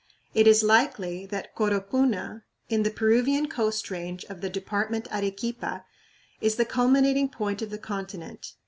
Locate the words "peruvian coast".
2.89-3.91